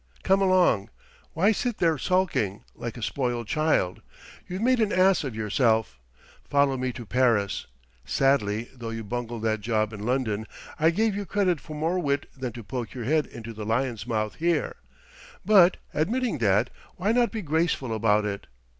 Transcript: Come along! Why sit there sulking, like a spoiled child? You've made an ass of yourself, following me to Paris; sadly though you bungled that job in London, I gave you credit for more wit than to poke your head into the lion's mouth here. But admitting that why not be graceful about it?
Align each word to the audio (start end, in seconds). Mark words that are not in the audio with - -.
Come 0.23 0.41
along! 0.41 0.89
Why 1.33 1.51
sit 1.51 1.77
there 1.77 1.99
sulking, 1.99 2.63
like 2.73 2.97
a 2.97 3.03
spoiled 3.03 3.45
child? 3.45 4.01
You've 4.47 4.63
made 4.63 4.79
an 4.79 4.91
ass 4.91 5.23
of 5.23 5.35
yourself, 5.35 5.99
following 6.49 6.79
me 6.79 6.91
to 6.93 7.05
Paris; 7.05 7.67
sadly 8.03 8.69
though 8.73 8.89
you 8.89 9.03
bungled 9.03 9.43
that 9.43 9.61
job 9.61 9.93
in 9.93 10.03
London, 10.03 10.47
I 10.79 10.89
gave 10.89 11.15
you 11.15 11.27
credit 11.27 11.59
for 11.61 11.75
more 11.75 11.99
wit 11.99 12.25
than 12.35 12.51
to 12.53 12.63
poke 12.63 12.95
your 12.95 13.03
head 13.03 13.27
into 13.27 13.53
the 13.53 13.63
lion's 13.63 14.07
mouth 14.07 14.33
here. 14.37 14.77
But 15.45 15.77
admitting 15.93 16.39
that 16.39 16.71
why 16.95 17.11
not 17.11 17.31
be 17.31 17.43
graceful 17.43 17.93
about 17.93 18.25
it? 18.25 18.47